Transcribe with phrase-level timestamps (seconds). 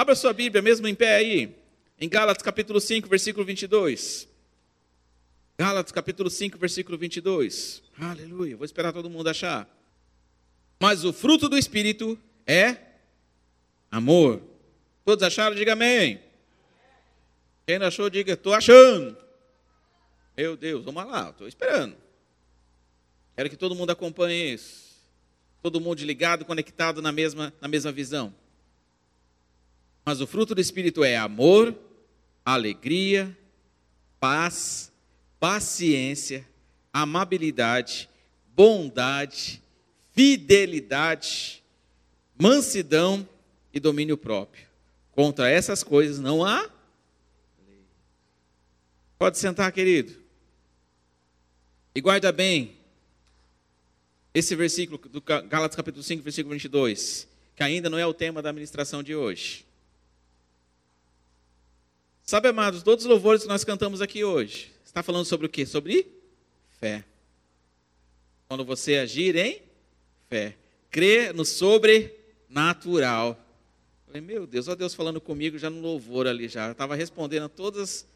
[0.00, 1.54] Abra sua Bíblia, mesmo em pé aí,
[2.00, 4.26] em Gálatas capítulo 5, versículo 22.
[5.58, 7.82] Gálatas capítulo 5, versículo 22.
[8.00, 8.56] Aleluia.
[8.56, 9.68] Vou esperar todo mundo achar.
[10.80, 12.78] Mas o fruto do Espírito é
[13.90, 14.40] amor.
[15.04, 15.54] Todos acharam?
[15.54, 16.18] Diga amém.
[17.66, 19.14] Quem não achou, diga, estou achando.
[20.34, 21.94] Meu Deus, vamos lá, estou esperando.
[23.36, 24.96] Quero que todo mundo acompanhe isso.
[25.62, 28.34] Todo mundo ligado, conectado na mesma, na mesma visão.
[30.04, 31.76] Mas o fruto do Espírito é amor,
[32.44, 33.36] alegria,
[34.18, 34.92] paz,
[35.38, 36.46] paciência,
[36.92, 38.08] amabilidade,
[38.54, 39.62] bondade,
[40.12, 41.62] fidelidade,
[42.38, 43.28] mansidão
[43.72, 44.66] e domínio próprio.
[45.12, 46.60] Contra essas coisas não há
[47.66, 47.84] lei.
[49.18, 50.14] Pode sentar, querido.
[51.94, 52.76] E guarda bem
[54.32, 58.52] esse versículo do Gálatas capítulo 5, versículo 22, que ainda não é o tema da
[58.52, 59.66] ministração de hoje.
[62.30, 65.66] Sabe, amados, todos os louvores que nós cantamos aqui hoje, está falando sobre o quê?
[65.66, 66.06] Sobre
[66.78, 67.04] fé.
[68.46, 69.60] Quando você agir em
[70.28, 70.56] fé,
[70.92, 73.36] crer no sobrenatural.
[74.06, 76.70] Falei, meu Deus, ó Deus falando comigo já no louvor ali já.
[76.70, 78.06] Estava respondendo a todas,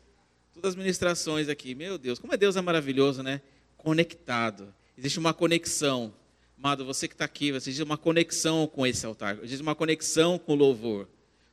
[0.54, 1.74] todas as ministrações aqui.
[1.74, 3.40] Meu Deus, como é Deus é maravilhoso, né?
[3.76, 4.72] Conectado.
[4.96, 6.14] Existe uma conexão.
[6.56, 9.40] Amado, você que está aqui, existe uma conexão com esse altar.
[9.42, 11.08] Existe uma conexão com o louvor.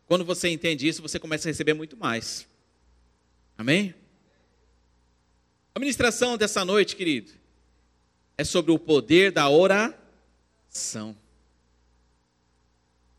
[0.05, 2.50] Quando você entende isso, você começa a receber muito mais.
[3.57, 3.93] Amém?
[5.73, 7.31] A ministração dessa noite, querido,
[8.37, 11.15] é sobre o poder da oração.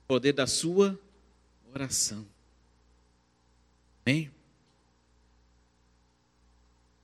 [0.05, 0.99] O poder da sua
[1.73, 2.27] oração.
[4.05, 4.31] Amém?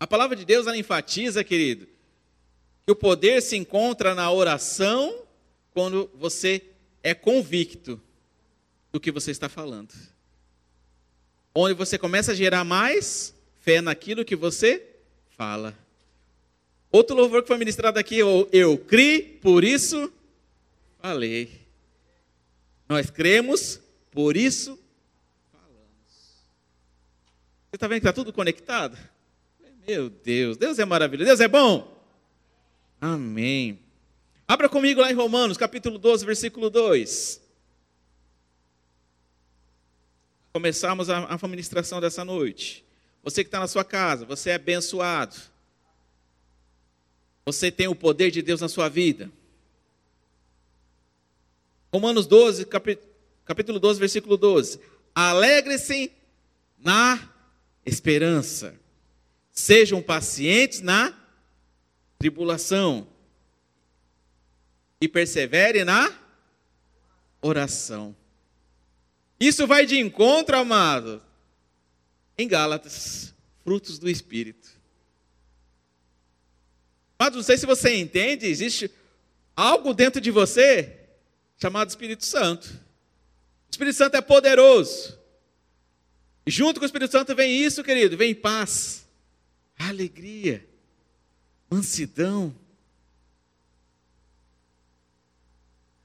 [0.00, 1.88] A palavra de Deus ela enfatiza, querido,
[2.84, 5.22] que o poder se encontra na oração
[5.72, 6.62] quando você
[7.02, 8.00] é convicto
[8.92, 9.94] do que você está falando
[11.60, 14.82] onde você começa a gerar mais fé naquilo que você
[15.36, 15.76] fala.
[16.90, 20.12] Outro louvor que foi ministrado aqui, eu, eu criei, por isso
[21.00, 21.50] falei.
[22.88, 24.78] Nós cremos, por isso
[25.52, 26.44] falamos.
[27.68, 28.96] Você está vendo que está tudo conectado?
[29.86, 31.96] Meu Deus, Deus é maravilhoso, Deus é bom.
[33.00, 33.80] Amém.
[34.46, 37.47] Abra comigo lá em Romanos, capítulo 12, versículo 2.
[40.58, 42.84] Começarmos a, a administração dessa noite.
[43.22, 45.36] Você que está na sua casa, você é abençoado.
[47.46, 49.30] Você tem o poder de Deus na sua vida.
[51.94, 52.66] Romanos 12,
[53.44, 54.80] capítulo 12, versículo 12.
[55.14, 56.10] Alegre-se
[56.76, 57.32] na
[57.86, 58.74] esperança.
[59.52, 61.14] Sejam pacientes na
[62.18, 63.06] tribulação.
[65.00, 66.12] E persevere na
[67.40, 68.16] oração.
[69.38, 71.22] Isso vai de encontro, amado,
[72.36, 74.68] em Gálatas, frutos do Espírito.
[77.18, 78.90] Mas não sei se você entende, existe
[79.56, 80.98] algo dentro de você
[81.56, 82.66] chamado Espírito Santo.
[82.66, 85.18] O Espírito Santo é poderoso.
[86.46, 89.06] E junto com o Espírito Santo vem isso, querido, vem paz,
[89.78, 90.66] alegria,
[91.68, 92.54] mansidão.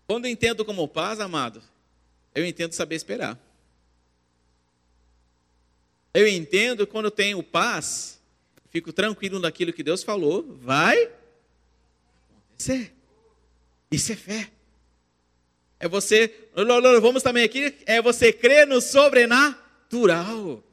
[0.05, 1.63] Quando entendo como paz, amado,
[2.33, 3.37] eu entendo saber esperar.
[6.13, 8.19] Eu entendo quando tenho paz,
[8.69, 11.09] fico tranquilo naquilo que Deus falou, vai
[12.49, 12.93] acontecer.
[13.91, 14.51] Isso é fé.
[15.79, 16.33] É você,
[17.01, 20.63] vamos também aqui, é você crer no sobrenatural.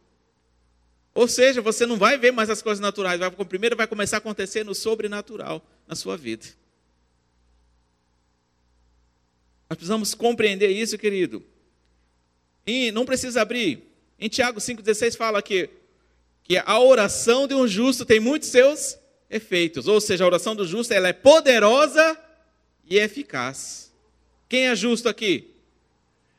[1.13, 4.19] Ou seja, você não vai ver mais as coisas naturais, vai, primeiro vai começar a
[4.19, 6.47] acontecer no sobrenatural na sua vida.
[9.71, 11.45] Nós precisamos compreender isso, querido.
[12.67, 13.85] E não precisa abrir.
[14.19, 15.71] Em Tiago 5,16 fala que,
[16.43, 18.99] que a oração de um justo tem muitos seus
[19.31, 19.87] efeitos.
[19.87, 22.19] Ou seja, a oração do justo ela é poderosa
[22.85, 23.93] e eficaz.
[24.49, 25.55] Quem é justo aqui?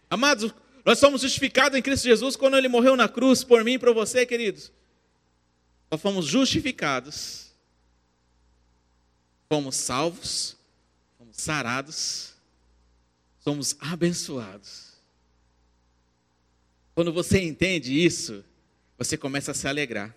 [0.10, 0.54] Amados,
[0.84, 3.94] nós somos justificados em Cristo Jesus quando Ele morreu na cruz por mim e por
[3.94, 4.74] você, queridos.
[5.90, 7.50] Nós fomos justificados.
[9.48, 10.58] Fomos salvos.
[11.18, 12.31] Fomos sarados
[13.42, 14.92] somos abençoados.
[16.96, 18.44] Quando você entende isso,
[18.98, 20.16] você começa a se alegrar.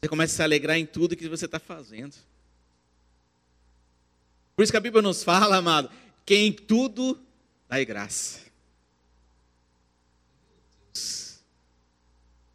[0.00, 2.14] Você começa a se alegrar em tudo que você está fazendo.
[4.54, 5.90] Por isso que a Bíblia nos fala, amado,
[6.24, 7.20] que em tudo
[7.68, 8.40] dá graça.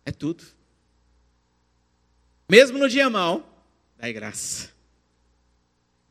[0.03, 0.43] É tudo.
[2.49, 3.65] Mesmo no dia mal,
[3.97, 4.71] dá graça.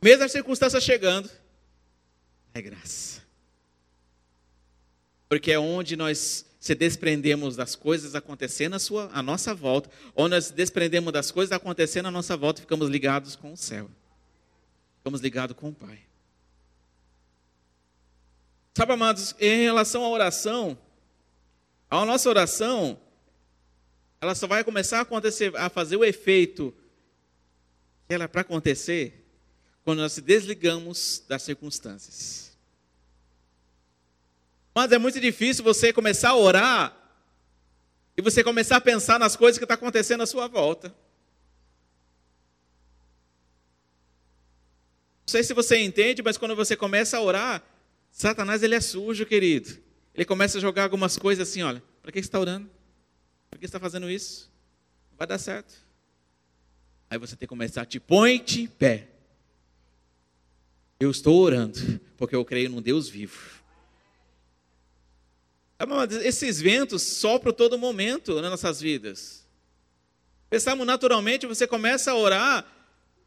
[0.00, 1.30] Mesmo as circunstâncias chegando,
[2.54, 3.22] é graça.
[5.28, 10.28] Porque é onde nós se desprendemos das coisas acontecendo à, sua, à nossa volta, ou
[10.28, 13.90] nós desprendemos das coisas acontecendo à nossa volta ficamos ligados com o céu.
[14.98, 16.00] Ficamos ligados com o Pai.
[18.76, 20.78] Sabe, amados, em relação à oração,
[21.88, 23.00] a nossa oração,
[24.20, 26.74] ela só vai começar a acontecer, a fazer o efeito
[28.06, 29.19] que ela é para acontecer
[29.84, 32.50] quando nós se desligamos das circunstâncias.
[34.74, 36.96] Mas é muito difícil você começar a orar
[38.16, 40.88] e você começar a pensar nas coisas que estão tá acontecendo à sua volta.
[45.30, 47.62] Não sei se você entende, mas quando você começa a orar,
[48.10, 49.78] Satanás ele é sujo, querido.
[50.14, 52.68] Ele começa a jogar algumas coisas assim, olha, para que você está orando?
[53.48, 54.50] Para que você está fazendo isso?
[55.10, 55.74] Não vai dar certo.
[57.08, 59.08] Aí você tem que começar, te põe de pé.
[61.00, 63.58] Eu estou orando, porque eu creio num Deus vivo.
[66.22, 69.46] Esses ventos sopram todo momento nas nossas vidas.
[70.50, 72.66] Pensamos naturalmente, você começa a orar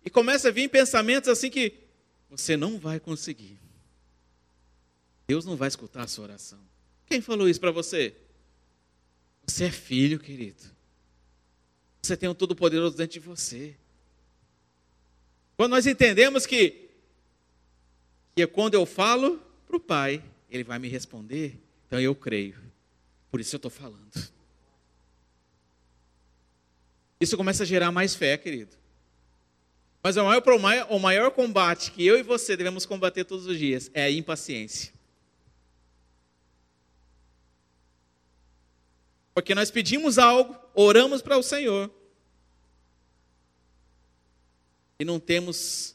[0.05, 1.73] e começa a vir pensamentos assim que
[2.29, 3.57] você não vai conseguir.
[5.27, 6.59] Deus não vai escutar a sua oração.
[7.07, 8.15] Quem falou isso para você?
[9.47, 10.61] Você é filho, querido.
[12.03, 13.75] Você tem o Todo-Poderoso dentro de você.
[15.55, 16.82] Quando nós entendemos que,
[18.35, 22.55] que quando eu falo para o Pai, Ele vai me responder, então eu creio.
[23.29, 24.31] Por isso eu estou falando.
[27.19, 28.75] Isso começa a gerar mais fé, querido.
[30.03, 30.23] Mas o
[30.59, 34.11] maior, o maior combate que eu e você devemos combater todos os dias é a
[34.11, 34.93] impaciência.
[39.33, 41.89] Porque nós pedimos algo, oramos para o Senhor.
[44.99, 45.92] E não temos,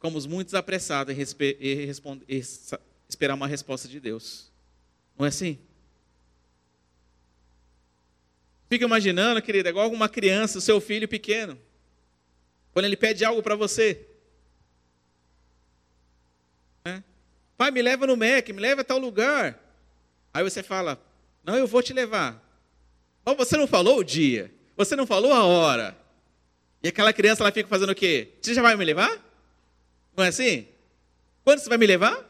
[0.00, 2.40] ficamos muito apressados em, em
[3.06, 4.50] esperar uma resposta de Deus.
[5.18, 5.58] Não é assim?
[8.70, 11.58] Fica imaginando, querida, igual uma criança, o seu filho pequeno,
[12.72, 14.06] quando ele pede algo para você.
[16.82, 17.04] Né?
[17.58, 19.62] Pai, me leva no MEC, me leva a tal lugar.
[20.32, 20.98] Aí você fala,
[21.44, 22.42] não, eu vou te levar.
[23.22, 25.94] Mas você não falou o dia, você não falou a hora.
[26.82, 28.32] E aquela criança, ela fica fazendo o quê?
[28.40, 29.29] Você já vai me levar?
[30.16, 30.68] Não é assim?
[31.44, 32.28] Quando você vai me levar?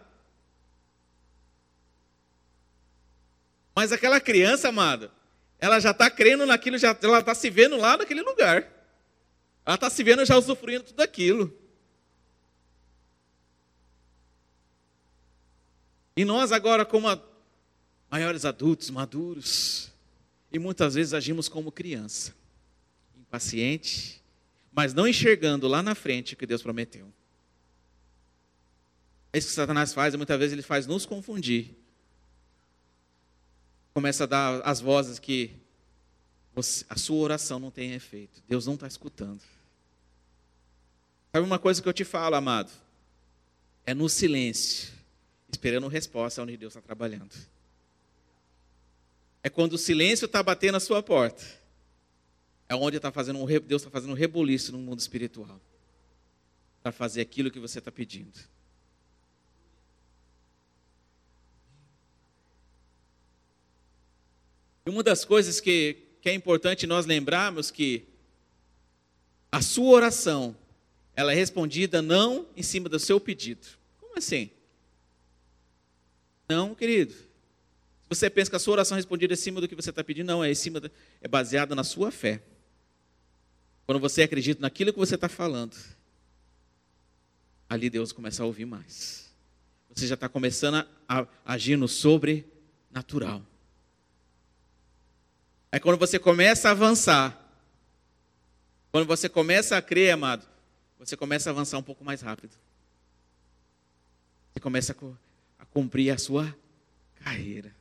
[3.74, 5.10] Mas aquela criança, amado,
[5.58, 8.68] ela já está crendo naquilo, já, ela está se vendo lá naquele lugar.
[9.64, 11.56] Ela está se vendo já usufruindo tudo aquilo.
[16.16, 17.08] E nós agora, como
[18.10, 19.90] maiores adultos, maduros,
[20.52, 22.34] e muitas vezes agimos como criança,
[23.16, 24.22] impaciente,
[24.72, 27.12] mas não enxergando lá na frente o que Deus prometeu.
[29.32, 31.76] É isso que Satanás faz, e muitas vezes ele faz nos confundir.
[33.94, 35.56] Começa a dar as vozes que
[36.54, 38.42] você, a sua oração não tem efeito.
[38.48, 39.40] Deus não está escutando.
[41.32, 42.70] Sabe uma coisa que eu te falo, amado?
[43.86, 44.92] É no silêncio,
[45.50, 47.34] esperando resposta onde Deus está trabalhando.
[49.42, 51.44] É quando o silêncio está batendo na sua porta.
[52.68, 55.60] É onde está fazendo um, Deus está fazendo um rebuliço no mundo espiritual.
[56.82, 58.38] Para fazer aquilo que você está pedindo.
[64.90, 68.08] E uma das coisas que, que é importante nós lembrarmos que
[69.52, 70.56] a sua oração,
[71.14, 73.68] ela é respondida não em cima do seu pedido.
[74.00, 74.50] Como assim?
[76.48, 77.14] Não, querido.
[78.08, 80.26] Você pensa que a sua oração é respondida em cima do que você está pedindo?
[80.26, 80.82] Não, é em cima,
[81.20, 82.42] é baseada na sua fé.
[83.86, 85.76] Quando você acredita naquilo que você está falando,
[87.68, 89.30] ali Deus começa a ouvir mais.
[89.94, 93.46] Você já está começando a, a agir no sobrenatural.
[95.72, 97.36] É quando você começa a avançar.
[98.90, 100.44] Quando você começa a crer, amado,
[100.98, 102.52] você começa a avançar um pouco mais rápido.
[104.52, 104.96] Você começa
[105.58, 106.54] a cumprir a sua
[107.22, 107.72] carreira.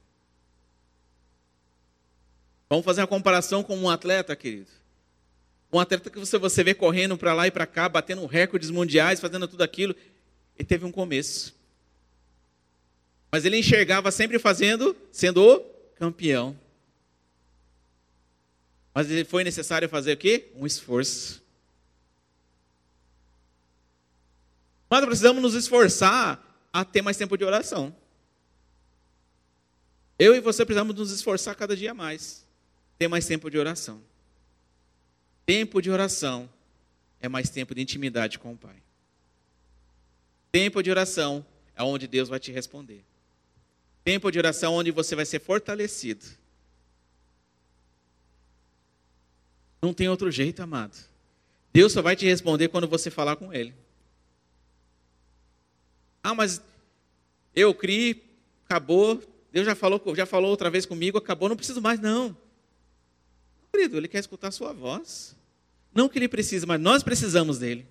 [2.70, 4.70] Vamos fazer uma comparação com um atleta, querido.
[5.74, 9.20] Um atleta que você, você vê correndo para lá e para cá, batendo recordes mundiais,
[9.20, 9.96] fazendo tudo aquilo.
[10.56, 11.56] Ele teve um começo.
[13.32, 15.60] Mas ele enxergava sempre fazendo, sendo o
[15.96, 16.56] campeão.
[18.94, 20.50] Mas foi necessário fazer o quê?
[20.56, 21.42] Um esforço.
[24.90, 26.44] Nós precisamos nos esforçar
[26.74, 27.96] a ter mais tempo de oração.
[30.18, 32.48] Eu e você precisamos nos esforçar cada dia mais
[33.00, 34.02] ter mais tempo de oração.
[35.46, 36.50] Tempo de oração
[37.22, 38.76] é mais tempo de intimidade com o Pai.
[40.52, 43.06] Tempo de oração é onde Deus vai te responder.
[44.04, 46.26] tempo de oração onde você vai ser fortalecido.
[49.82, 50.98] Não tem outro jeito, amado.
[51.72, 53.74] Deus só vai te responder quando você falar com Ele.
[56.24, 56.62] Ah, mas
[57.56, 58.24] eu criei,
[58.66, 59.24] acabou.
[59.52, 62.36] Deus já falou, já falou outra vez comigo, acabou, não preciso mais, não.
[63.72, 65.36] Querido, Ele quer escutar a sua voz.
[65.94, 67.88] Não que Ele precise, mas nós precisamos dEle.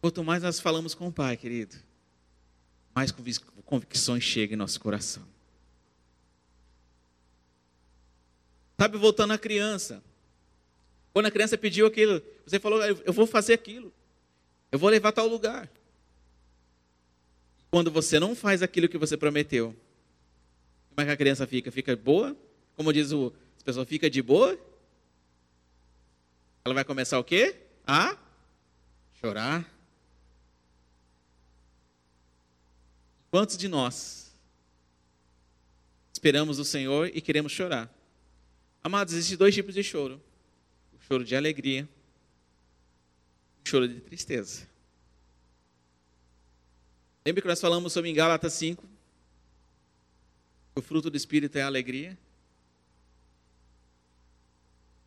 [0.00, 1.76] Quanto mais nós falamos com o Pai, querido,
[2.94, 3.12] mais
[3.66, 5.22] convicções chegam em nosso coração.
[8.80, 10.02] Sabe, voltando à criança.
[11.12, 13.92] Quando a criança pediu aquilo, você falou, eu vou fazer aquilo.
[14.72, 15.70] Eu vou levar tal lugar.
[17.70, 19.76] Quando você não faz aquilo que você prometeu,
[20.88, 21.70] como é que a criança fica?
[21.70, 22.34] Fica boa?
[22.74, 24.58] Como diz o, as pessoas, fica de boa?
[26.64, 27.56] Ela vai começar o quê?
[27.86, 28.16] A
[29.20, 29.70] chorar.
[33.30, 34.34] Quantos de nós
[36.14, 37.99] esperamos o Senhor e queremos chorar?
[38.82, 40.20] Amados, existem dois tipos de choro:
[40.92, 41.88] o choro de alegria
[43.64, 44.68] o choro de tristeza.
[47.24, 48.88] Lembra que nós falamos sobre em Gálatas 5?
[50.74, 52.18] O fruto do Espírito é a alegria.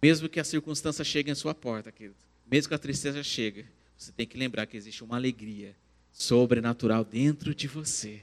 [0.02, 2.16] Mesmo que a circunstância chegue em sua porta, querido,
[2.46, 3.66] mesmo que a tristeza chegue,
[3.98, 5.76] você tem que lembrar que existe uma alegria
[6.12, 8.22] sobrenatural dentro de você.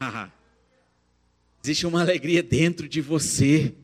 [1.62, 3.74] Existe uma alegria dentro de você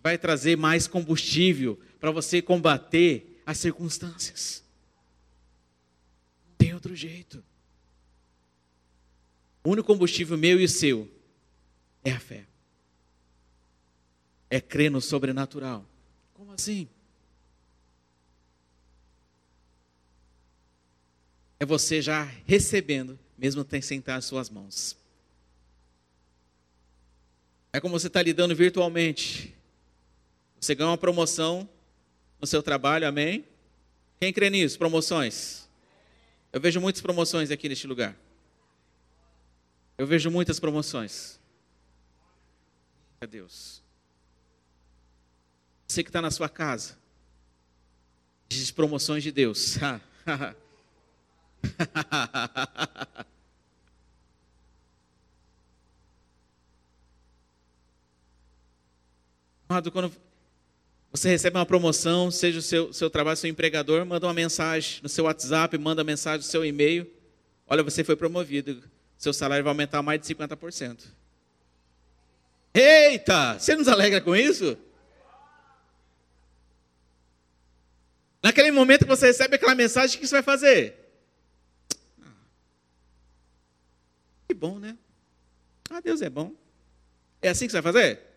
[0.00, 4.64] que vai trazer mais combustível para você combater as circunstâncias.
[6.48, 7.44] Não tem outro jeito.
[9.62, 11.06] O único combustível meu e seu
[12.02, 12.46] é a fé.
[14.48, 15.86] É crer no sobrenatural.
[16.32, 16.88] Como assim?
[21.60, 24.96] é você já recebendo, mesmo sem estar em suas mãos.
[27.70, 29.54] É como você está lidando virtualmente.
[30.60, 31.66] Você ganha uma promoção
[32.38, 33.46] no seu trabalho, amém?
[34.20, 34.78] Quem crê nisso?
[34.78, 35.66] Promoções?
[36.52, 38.14] Eu vejo muitas promoções aqui neste lugar.
[39.96, 41.40] Eu vejo muitas promoções.
[43.20, 43.82] É Deus.
[45.88, 46.98] Você que está na sua casa.
[48.48, 49.78] Diz promoções de Deus.
[59.68, 60.29] Quando
[61.12, 65.08] você recebe uma promoção, seja o seu, seu trabalho, seu empregador, manda uma mensagem no
[65.08, 67.10] seu WhatsApp, manda mensagem no seu e-mail.
[67.66, 68.82] Olha, você foi promovido,
[69.18, 71.06] seu salário vai aumentar mais de 50%.
[72.72, 73.58] Eita!
[73.58, 74.78] Você nos alegra com isso?
[78.40, 80.96] Naquele momento que você recebe aquela mensagem, o que você vai fazer?
[84.46, 84.96] Que bom, né?
[85.90, 86.54] Ah, Deus é bom.
[87.42, 88.29] É assim que você vai fazer?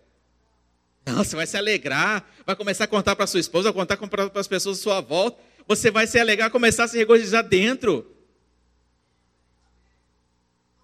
[1.05, 4.47] Você vai se alegrar, vai começar a contar para sua esposa, vai contar para as
[4.47, 5.41] pessoas à sua volta.
[5.67, 8.09] Você vai se alegrar, começar a se regozijar dentro.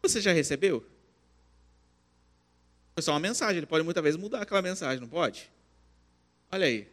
[0.02, 0.86] Você já recebeu?
[2.94, 5.50] Foi só uma mensagem, ele pode muitas vezes mudar aquela mensagem, não pode?
[6.52, 6.88] Olha aí.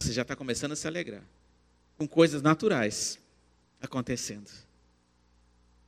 [0.00, 1.22] Você já está começando a se alegrar
[1.96, 3.18] com coisas naturais
[3.80, 4.50] acontecendo.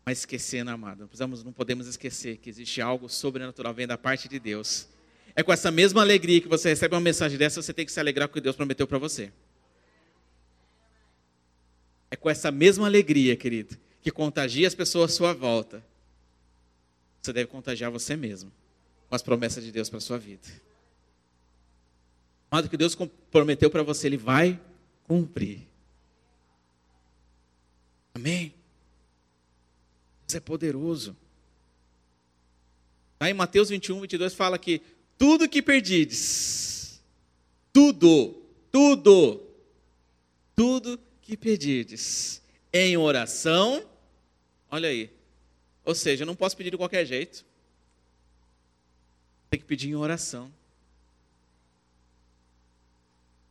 [0.05, 4.29] Mas esquecendo, amado, não, precisamos, não podemos esquecer que existe algo sobrenatural vem da parte
[4.29, 4.87] de Deus.
[5.35, 7.99] É com essa mesma alegria que você recebe uma mensagem dessa, você tem que se
[7.99, 9.33] alegrar com o que Deus prometeu para você.
[12.11, 15.83] É com essa mesma alegria, querido, que contagia as pessoas à sua volta.
[17.21, 18.53] Você deve contagiar você mesmo
[19.09, 20.47] com as promessas de Deus para sua vida.
[22.51, 22.97] Amado, que Deus
[23.31, 24.61] prometeu para você, Ele vai
[25.05, 25.67] cumprir.
[28.15, 28.55] Amém?
[30.27, 31.17] Deus é poderoso.
[33.21, 34.83] Aí Mateus 21, 22 fala que
[35.17, 37.03] tudo que perdides,
[37.73, 39.41] tudo, tudo,
[40.55, 43.89] tudo que pedirdes em oração,
[44.71, 45.11] olha aí.
[45.85, 47.45] Ou seja, eu não posso pedir de qualquer jeito.
[49.49, 50.53] Tem que pedir em oração.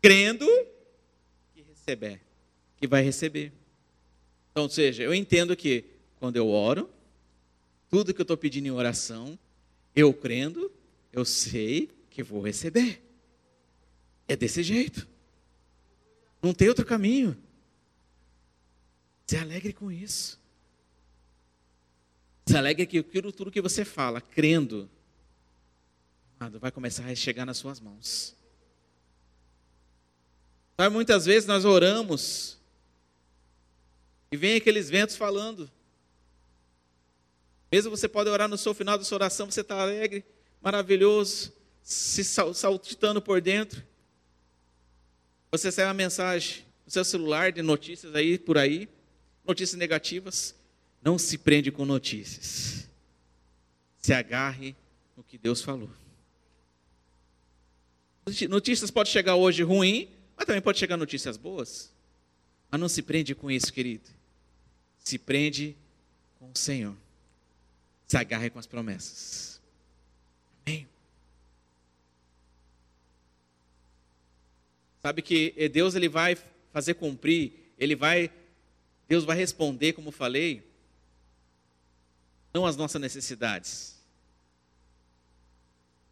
[0.02, 0.46] Crendo
[1.56, 2.20] que receber,
[2.78, 3.54] que vai receber.
[4.52, 5.93] Então, ou seja, eu entendo que
[6.24, 6.90] quando eu oro,
[7.90, 9.38] tudo que eu estou pedindo em oração,
[9.94, 10.72] eu crendo,
[11.12, 13.04] eu sei que vou receber.
[14.26, 15.06] É desse jeito.
[16.42, 17.38] Não tem outro caminho.
[19.28, 20.40] Se alegre com isso.
[22.46, 24.90] Se alegre que aquilo tudo que você fala, crendo,
[26.62, 28.34] vai começar a chegar nas suas mãos.
[30.78, 32.58] Sabe, muitas vezes nós oramos
[34.32, 35.70] E vem aqueles ventos falando.
[37.74, 40.24] Mesmo você pode orar no seu final da sua oração, você está alegre,
[40.62, 41.52] maravilhoso,
[41.82, 43.82] se saltitando por dentro.
[45.50, 48.88] Você recebe uma mensagem no seu celular de notícias aí por aí,
[49.44, 50.54] notícias negativas.
[51.02, 52.88] Não se prende com notícias.
[53.98, 54.76] Se agarre
[55.18, 55.90] no que Deus falou.
[58.52, 61.92] Notícias pode chegar hoje ruim, mas também pode chegar notícias boas.
[62.70, 64.12] Mas não se prende com isso, querido.
[65.00, 65.76] Se prende
[66.38, 67.02] com o Senhor.
[68.14, 69.60] Se agarre com as promessas.
[70.64, 70.88] Amém.
[75.02, 76.38] Sabe que Deus ele vai
[76.72, 78.32] fazer cumprir, ele vai
[79.08, 80.64] Deus vai responder, como falei,
[82.54, 84.00] não as nossas necessidades.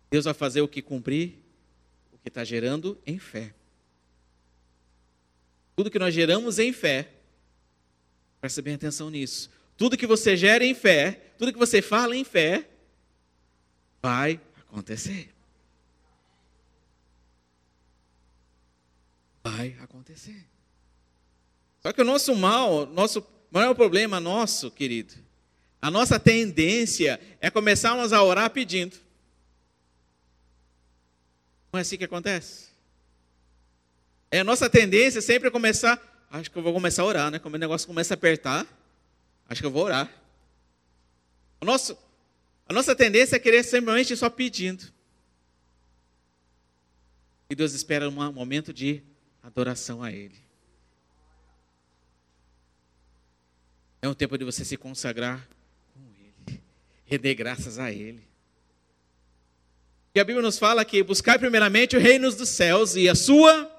[0.09, 1.37] Deus vai fazer o que cumprir,
[2.11, 3.53] o que está gerando em fé.
[5.75, 7.13] Tudo que nós geramos em fé,
[8.39, 9.51] preste bem atenção nisso.
[9.81, 12.69] Tudo que você gera em fé, tudo que você fala em fé,
[13.99, 15.33] vai acontecer.
[19.43, 20.45] vai acontecer.
[21.81, 25.15] Só que o nosso mal, nosso maior problema nosso, querido,
[25.81, 28.95] a nossa tendência é começarmos a orar pedindo.
[31.73, 32.67] Não é assim que acontece?
[34.29, 37.39] É a nossa tendência sempre começar, acho que eu vou começar a orar, né?
[37.39, 38.67] Como o negócio começa a apertar,
[39.51, 40.09] acho que eu vou orar.
[41.59, 41.97] O nosso,
[42.65, 44.85] a nossa tendência é querer simplesmente só pedindo.
[47.49, 49.03] E Deus espera um momento de
[49.43, 50.39] adoração a Ele.
[54.01, 55.45] É um tempo de você se consagrar
[55.93, 55.99] com
[56.47, 56.61] Ele,
[57.05, 58.23] render graças a Ele.
[60.15, 63.69] E a Bíblia nos fala que buscar primeiramente o reino dos céus e a sua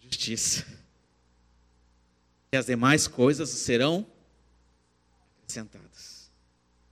[0.00, 0.66] justiça.
[2.52, 4.04] E as demais coisas serão
[5.50, 6.30] acrescentadas.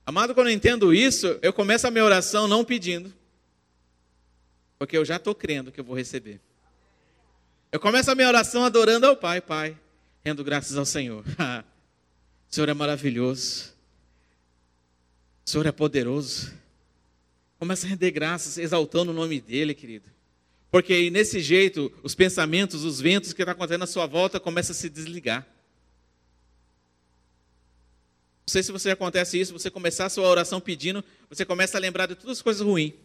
[0.05, 3.13] Amado, quando eu entendo isso, eu começo a minha oração não pedindo,
[4.77, 6.41] porque eu já estou crendo que eu vou receber.
[7.71, 9.77] Eu começo a minha oração adorando ao Pai, Pai,
[10.23, 11.23] rendo graças ao Senhor.
[12.49, 13.73] o Senhor é maravilhoso.
[15.45, 16.51] O Senhor é poderoso.
[17.59, 20.09] Começa a render graças, exaltando o nome dEle, querido.
[20.71, 24.71] Porque nesse jeito, os pensamentos, os ventos que estão tá acontecendo à sua volta começam
[24.71, 25.47] a se desligar.
[28.49, 31.79] Não sei se você acontece isso, você começar a sua oração pedindo, você começa a
[31.79, 32.95] lembrar de todas as coisas ruins.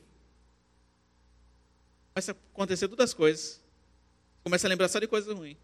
[2.15, 3.61] Começa a acontecer todas as coisas.
[4.43, 5.59] Começa a lembrar só de coisas ruins.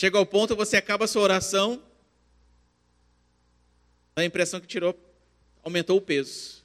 [0.00, 1.82] Chega ao ponto, você acaba a sua oração,
[4.14, 4.96] a impressão que tirou,
[5.64, 6.64] aumentou o peso.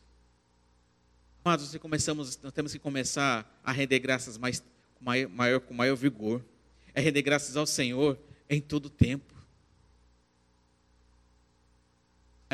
[1.44, 4.62] Amados, nós, começamos, nós temos que começar a render graças mais,
[4.94, 6.46] com, maior, com maior vigor.
[6.94, 9.35] É render graças ao Senhor em todo tempo.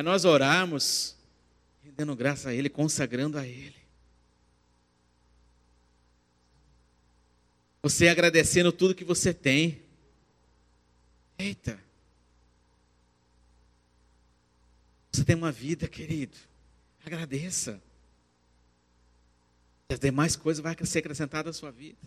[0.02, 1.16] É nós orarmos,
[1.84, 3.76] rendendo graças a Ele, consagrando a Ele.
[7.84, 9.80] Você agradecendo tudo que você tem.
[11.38, 11.80] Eita.
[15.12, 16.36] Você tem uma vida, querido.
[17.06, 17.80] Agradeça.
[19.88, 22.00] As demais coisas vão ser acrescentadas à sua vida.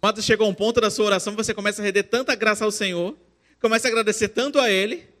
[0.00, 3.16] Quando chegou um ponto da sua oração, você começa a render tanta graça ao Senhor,
[3.60, 5.13] começa a agradecer tanto a Ele,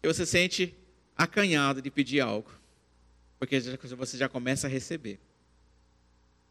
[0.00, 0.74] que você sente
[1.16, 2.50] acanhado de pedir algo,
[3.38, 5.20] porque você já começa a receber.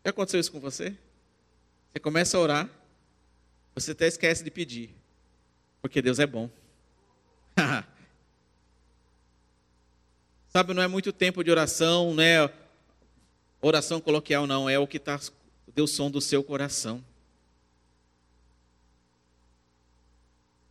[0.04, 0.96] Já aconteceu isso com você?
[1.92, 2.70] Você começa a orar,
[3.74, 4.96] você até esquece de pedir,
[5.82, 6.50] porque Deus é bom.
[10.50, 12.54] Sabe, não é muito tempo de oração, não é
[13.62, 15.20] oração coloquial, não, é o que está,
[15.74, 17.04] deu som do seu coração.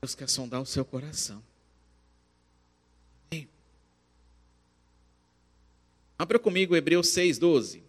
[0.01, 1.43] Deus quer sondar o seu coração.
[6.19, 7.85] Abra comigo Hebreus 6, 12.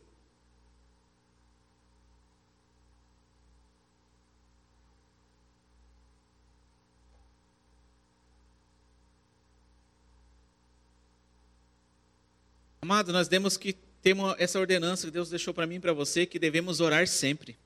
[12.80, 16.28] Amado, nós temos que ter essa ordenança que Deus deixou para mim e para você,
[16.28, 17.58] que devemos orar sempre.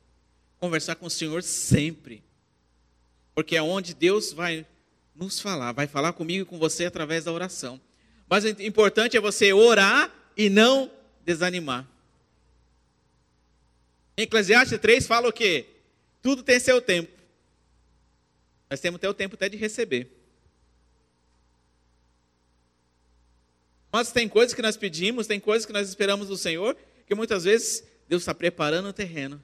[0.60, 2.24] Conversar com o Senhor sempre.
[3.36, 4.66] Porque é onde Deus vai
[5.14, 7.82] nos falar, vai falar comigo e com você através da oração.
[8.30, 10.92] Mas o importante é você orar e não
[11.26, 11.88] desanimar.
[14.18, 15.68] Em Eclesiastes 3 fala o quê?
[16.22, 17.12] Tudo tem seu tempo.
[18.70, 20.10] Nós temos até o tempo até de receber.
[23.92, 27.44] Mas tem coisas que nós pedimos, tem coisas que nós esperamos do Senhor, que muitas
[27.44, 29.44] vezes Deus está preparando o terreno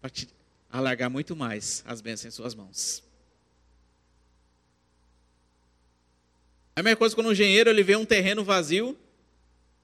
[0.00, 0.28] para te
[0.70, 3.02] alargar muito mais as bênçãos em suas mãos.
[6.76, 8.96] A mesma coisa quando um engenheiro ele vê um terreno vazio,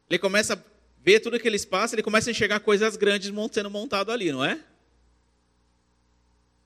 [0.08, 0.58] ele começa a
[1.02, 4.62] ver tudo aquele espaço, ele começa a enxergar coisas grandes sendo montado ali, não é?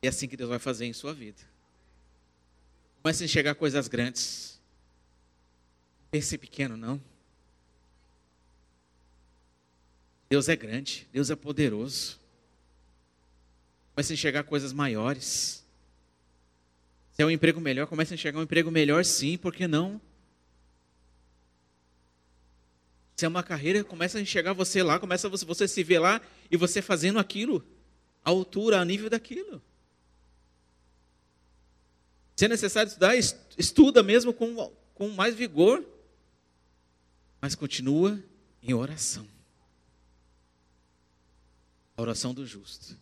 [0.03, 1.39] É assim que Deus vai fazer em sua vida.
[3.03, 4.61] Comece a enxergar coisas grandes.
[6.11, 7.01] Pense pequeno, não.
[10.31, 12.21] Deus é grande, Deus é poderoso.
[13.95, 15.65] Comece a enxergar coisas maiores.
[17.13, 20.01] Se é um emprego melhor, comece a enxergar um emprego melhor, sim, por que não?
[23.19, 26.23] Se é uma carreira, comece a enxergar você lá, começa você, você se ver lá
[26.49, 27.67] e você fazendo aquilo,
[28.25, 29.61] a altura, a nível daquilo.
[32.37, 35.85] Se é necessário estudar, estuda mesmo com, com mais vigor,
[37.41, 38.23] mas continua
[38.63, 39.27] em oração.
[41.97, 42.97] A oração do justo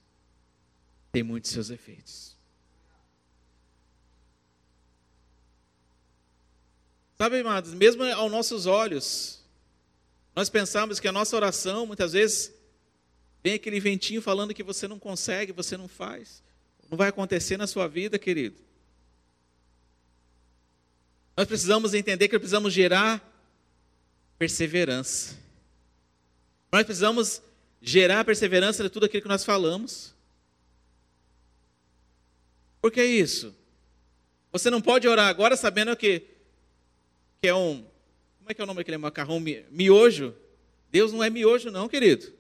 [1.12, 2.34] tem muitos seus efeitos.
[7.18, 9.44] Sabe, amados, mesmo aos nossos olhos,
[10.36, 12.52] nós pensamos que a nossa oração, muitas vezes,
[13.42, 16.42] vem aquele ventinho falando que você não consegue, você não faz.
[16.90, 18.56] Não vai acontecer na sua vida, querido.
[21.34, 23.22] Nós precisamos entender que precisamos gerar
[24.38, 25.34] perseverança.
[26.70, 27.40] Nós precisamos
[27.80, 30.14] gerar perseverança de tudo aquilo que nós falamos.
[32.82, 33.54] Por que isso?
[34.52, 36.20] Você não pode orar agora sabendo que,
[37.40, 37.86] que é um.
[38.46, 39.42] Como é que é o nome daquele macarrão?
[39.72, 40.32] Miojo.
[40.88, 42.32] Deus não é miojo, não, querido.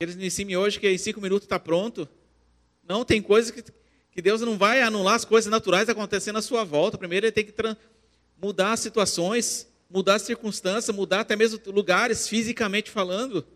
[0.00, 2.08] Eles iniciam miojo que em cinco minutos está pronto.
[2.82, 3.62] Não, tem coisas que,
[4.12, 6.96] que Deus não vai anular as coisas naturais acontecendo à sua volta.
[6.96, 7.52] Primeiro ele tem que
[8.40, 13.46] mudar as situações, mudar as circunstâncias, mudar até mesmo lugares, fisicamente falando,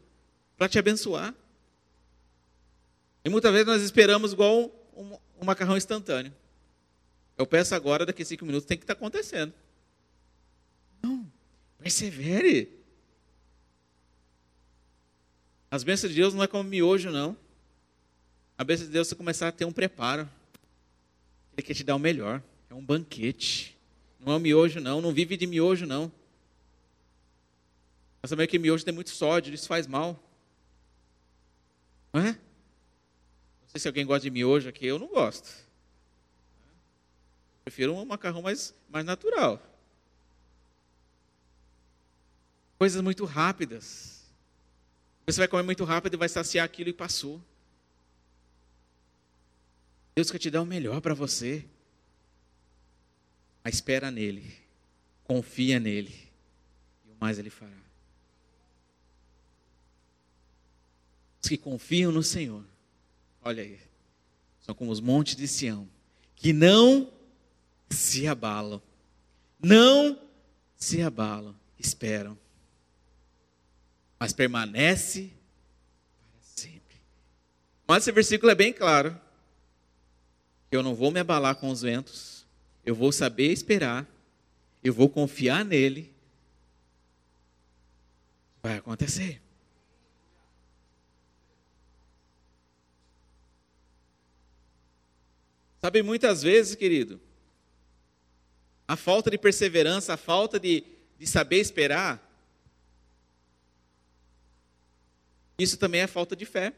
[0.54, 1.34] para te abençoar.
[3.24, 6.34] E muitas vezes nós esperamos igual um, um macarrão instantâneo.
[7.38, 9.54] Eu peço agora, daqui a cinco minutos tem que estar tá acontecendo.
[11.82, 12.80] Persevere.
[15.70, 17.36] As bênçãos de Deus não é como miojo, não.
[18.56, 20.28] A bênção de Deus é você começar a ter um preparo.
[21.56, 22.42] Ele quer te dar o melhor.
[22.70, 23.76] É um banquete.
[24.20, 25.00] Não é um miojo, não.
[25.00, 26.12] Não vive de miojo, não.
[28.22, 30.22] Nós sabemos que miojo tem muito sódio, isso faz mal.
[32.12, 32.32] Não é?
[32.32, 35.50] Não sei se alguém gosta de miojo aqui, eu não gosto.
[37.64, 39.60] Prefiro um macarrão mais, mais natural.
[42.82, 44.24] Coisas muito rápidas.
[45.24, 47.40] Você vai comer muito rápido e vai saciar aquilo e passou.
[50.16, 51.64] Deus quer te dar o melhor para você.
[53.62, 54.52] Mas espera nele.
[55.22, 56.12] Confia nele.
[57.06, 57.70] E o mais ele fará.
[61.40, 62.64] Os que confiam no Senhor,
[63.42, 63.78] olha aí,
[64.60, 65.88] são como os montes de Sião,
[66.34, 67.12] que não
[67.88, 68.82] se abalam.
[69.60, 70.20] Não
[70.76, 72.36] se abalam, esperam.
[74.22, 75.32] Mas permanece
[76.30, 76.96] para sempre.
[77.88, 79.20] Mas esse versículo é bem claro
[80.70, 82.46] eu não vou me abalar com os ventos,
[82.86, 84.06] eu vou saber esperar,
[84.84, 86.14] eu vou confiar nele.
[88.62, 89.42] Vai acontecer.
[95.80, 97.20] Sabe, muitas vezes, querido,
[98.86, 100.84] a falta de perseverança, a falta de,
[101.18, 102.31] de saber esperar,
[105.58, 106.72] isso também é falta de fé.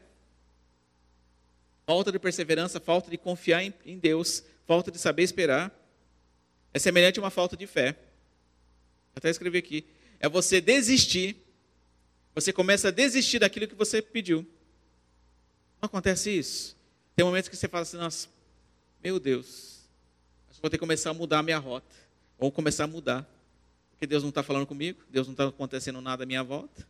[1.85, 5.71] Falta de perseverança, falta de confiar em, Deus, falta de saber esperar.
[6.73, 7.95] É semelhante a uma falta de fé.
[9.15, 9.85] Até escrevi aqui.
[10.19, 11.37] É você desistir.
[12.33, 14.45] Você começa a desistir daquilo que você pediu.
[15.81, 16.75] Não acontece isso?
[17.15, 18.27] Tem momentos que você fala assim, nossa,
[19.01, 19.79] meu Deus,
[20.49, 21.95] acho que vou ter que começar a mudar a minha rota.
[22.37, 23.25] Ou começar a mudar.
[23.91, 26.85] Porque Deus não está falando comigo, Deus não está acontecendo nada à minha volta.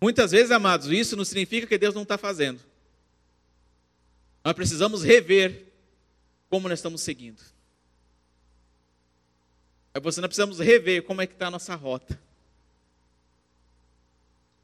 [0.00, 2.60] Muitas vezes, amados, isso não significa que Deus não está fazendo.
[4.44, 5.66] Nós precisamos rever
[6.48, 7.42] como nós estamos seguindo.
[10.00, 12.14] Você nós precisamos rever como é que está a nossa rota.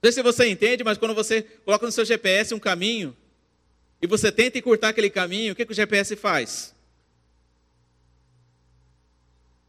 [0.01, 3.17] Não sei se você entende, mas quando você coloca no seu GPS um caminho
[4.01, 6.75] e você tenta encurtar aquele caminho, o que, que o GPS faz?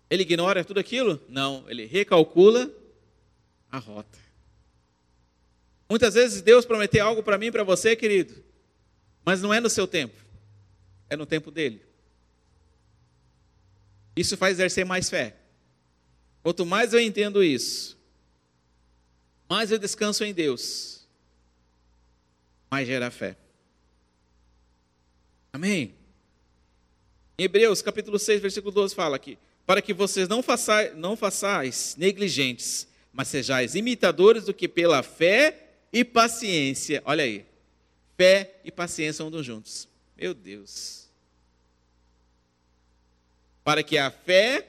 [0.10, 1.21] Ele ignora tudo aquilo?
[1.28, 2.69] Não, ele recalcula
[3.71, 4.24] a rota.
[5.89, 8.43] Muitas vezes Deus prometeu algo para mim e para você, querido,
[9.24, 10.19] mas não é no seu tempo,
[11.10, 11.82] é no tempo dele.
[14.15, 15.36] Isso faz exercer mais fé.
[16.41, 17.98] Quanto mais eu entendo isso,
[19.50, 21.08] mais eu descanso em Deus,
[22.69, 23.38] mais gera fé.
[25.52, 25.95] Amém?
[27.38, 31.95] Em Hebreus, capítulo 6, versículo 12, fala aqui: Para que vocês não façais, não façais
[31.98, 35.64] negligentes, mas sejais imitadores do que pela fé
[35.95, 37.01] e paciência.
[37.05, 37.45] Olha aí.
[38.17, 39.88] Fé e paciência andam juntos.
[40.17, 41.08] Meu Deus.
[43.63, 44.67] Para que a fé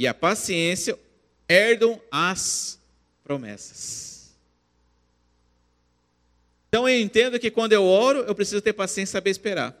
[0.00, 0.98] e a paciência
[1.48, 2.80] herdam as
[3.22, 4.34] promessas.
[6.68, 9.76] Então eu entendo que quando eu oro, eu preciso ter paciência e saber esperar.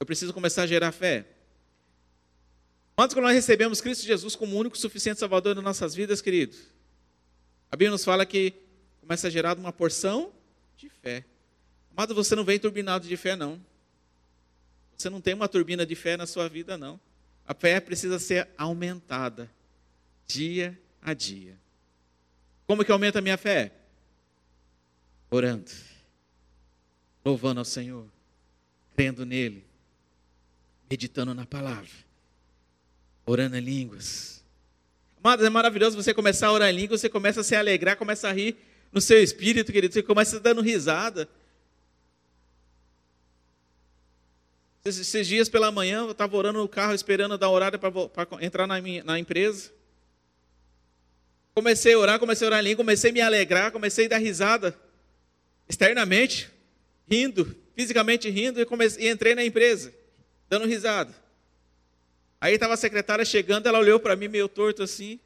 [0.00, 1.24] Eu preciso começar a gerar fé.
[3.00, 6.54] Quanto quando nós recebemos Cristo Jesus como único suficiente Salvador nas nossas vidas, querido?
[7.72, 8.52] A Bíblia nos fala que
[9.00, 10.30] começa a gerar uma porção
[10.76, 11.24] de fé.
[11.96, 13.58] Amado, você não vem turbinado de fé, não.
[14.98, 17.00] Você não tem uma turbina de fé na sua vida, não.
[17.48, 19.50] A fé precisa ser aumentada
[20.26, 21.58] dia a dia.
[22.66, 23.72] Como que aumenta a minha fé?
[25.30, 25.70] Orando,
[27.24, 28.06] louvando ao Senhor,
[28.94, 29.64] crendo nele,
[30.90, 32.09] meditando na palavra,
[33.30, 34.42] orando em línguas.
[35.22, 38.28] Amados, é maravilhoso você começar a orar em línguas, você começa a se alegrar, começa
[38.28, 38.56] a rir
[38.92, 41.28] no seu espírito, querido, você começa dando risada.
[44.84, 47.92] Esses dias pela manhã, eu estava orando no carro, esperando dar horário para
[48.40, 49.70] entrar na, minha, na empresa.
[51.54, 54.18] Comecei a orar, comecei a orar em língua, comecei a me alegrar, comecei a dar
[54.18, 54.74] risada.
[55.68, 56.50] Externamente,
[57.08, 59.92] rindo, fisicamente rindo, e, comecei, e entrei na empresa,
[60.48, 61.14] dando risada.
[62.40, 65.14] Aí estava a secretária chegando, ela olhou para mim meio torto assim.
[65.14, 65.18] O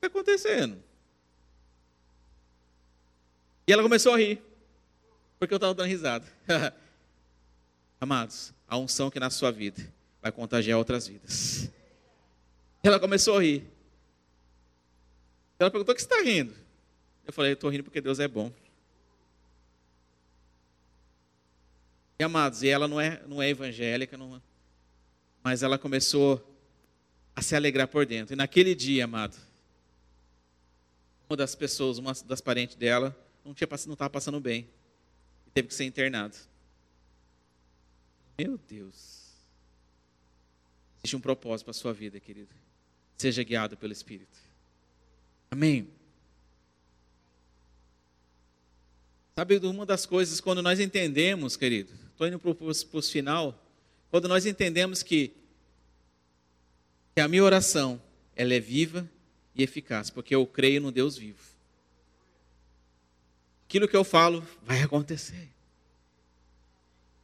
[0.00, 0.80] que está acontecendo?
[3.66, 4.40] E ela começou a rir,
[5.38, 6.24] porque eu estava dando risada.
[8.00, 9.82] Amados, a unção que na sua vida
[10.22, 11.68] vai contagiar outras vidas.
[12.82, 13.64] Ela começou a rir.
[15.58, 16.54] Ela perguntou: o que você está rindo?
[17.26, 18.52] Eu falei: estou rindo porque Deus é bom.
[22.18, 24.40] E amados, e ela não é, não é evangélica, não,
[25.48, 26.46] mas ela começou
[27.34, 28.34] a se alegrar por dentro.
[28.34, 29.34] E naquele dia, amado,
[31.26, 34.68] uma das pessoas, uma das parentes dela, não estava passando bem.
[35.46, 36.36] E teve que ser internado.
[38.38, 39.22] Meu Deus.
[40.98, 42.54] Existe um propósito para a sua vida, querido.
[43.16, 44.38] Seja guiado pelo Espírito.
[45.50, 45.88] Amém.
[49.34, 53.58] Sabe, uma das coisas, quando nós entendemos, querido, estou indo para o final,
[54.10, 55.34] quando nós entendemos que,
[57.14, 58.00] que a minha oração,
[58.34, 59.08] ela é viva
[59.54, 61.42] e eficaz, porque eu creio no Deus vivo.
[63.66, 65.48] Aquilo que eu falo vai acontecer.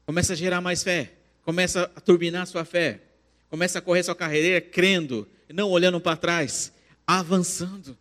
[0.04, 1.14] Começa a gerar mais fé.
[1.42, 3.00] Começa a turbinar sua fé.
[3.48, 6.72] Começa a correr sua carreira crendo, não olhando para trás,
[7.06, 7.96] avançando.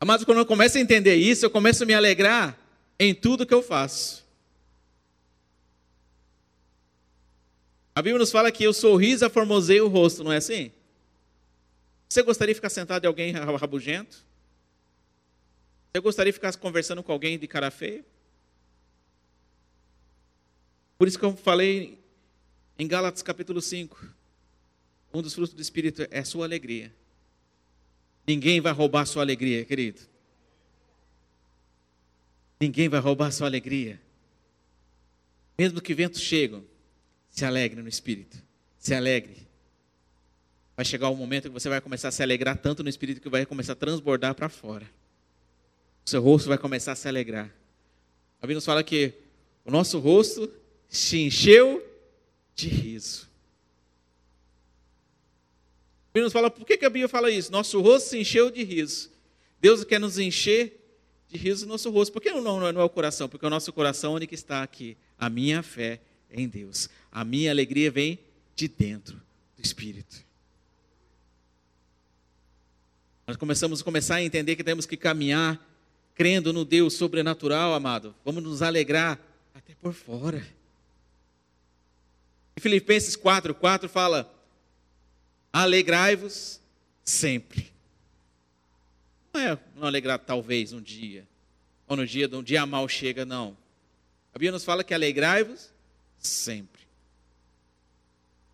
[0.00, 2.58] Amados, quando eu começo a entender isso, eu começo a me alegrar
[2.98, 4.23] em tudo que eu faço.
[7.94, 10.72] A Bíblia nos fala que o sorriso aformoseia o rosto, não é assim?
[12.08, 14.24] Você gostaria de ficar sentado em alguém rabugento?
[15.92, 18.04] Você gostaria de ficar conversando com alguém de cara feia?
[20.98, 21.98] Por isso que eu falei
[22.76, 24.04] em Gálatas capítulo 5,
[25.12, 26.92] um dos frutos do Espírito é a sua alegria.
[28.26, 30.00] Ninguém vai roubar a sua alegria, querido.
[32.58, 34.00] Ninguém vai roubar a sua alegria.
[35.56, 36.64] Mesmo que ventos chegam,
[37.34, 38.40] se alegre no Espírito.
[38.78, 39.44] Se alegre.
[40.76, 43.28] Vai chegar um momento que você vai começar a se alegrar tanto no Espírito que
[43.28, 44.88] vai começar a transbordar para fora.
[46.06, 47.46] O seu rosto vai começar a se alegrar.
[48.40, 49.14] A Bíblia nos fala que
[49.64, 50.48] o nosso rosto
[50.88, 51.84] se encheu
[52.54, 53.28] de riso.
[56.10, 57.50] A Bíblia nos fala, por que, que a Bíblia fala isso?
[57.50, 59.10] Nosso rosto se encheu de riso.
[59.60, 60.80] Deus quer nos encher
[61.28, 62.12] de riso no nosso rosto.
[62.12, 63.28] Por que não, não, não é o coração?
[63.28, 64.96] Porque o nosso coração onde que está aqui.
[65.18, 66.88] A minha fé em Deus.
[67.10, 68.18] A minha alegria vem
[68.54, 69.20] de dentro
[69.56, 70.24] do Espírito.
[73.26, 75.58] Nós começamos a começar a entender que temos que caminhar
[76.14, 78.14] crendo no Deus sobrenatural, amado.
[78.24, 79.18] Vamos nos alegrar
[79.54, 80.46] até por fora.
[82.56, 84.32] Em Filipenses 4, 4 fala:
[85.52, 86.60] alegrai-vos
[87.02, 87.72] sempre.
[89.32, 91.26] Não é não alegrar talvez um dia,
[91.88, 93.56] ou no dia de um dia mal chega, não.
[94.32, 95.72] A Bíblia nos fala que alegrai-vos
[96.26, 96.82] sempre.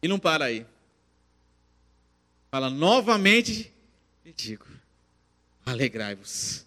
[0.02, 0.66] E não para aí.
[2.50, 3.72] Fala novamente
[4.24, 4.66] e digo:
[5.64, 6.66] alegrai-vos.